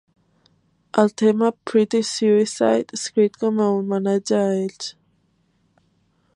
El 1.01 1.11
tema 1.21 1.49
"Pretty 1.73 2.01
Suicide" 2.13 2.97
escrit 2.99 3.39
com 3.45 3.63
a 3.67 3.71
homenatge 3.77 4.41
a 4.41 4.51
ells. 4.65 4.89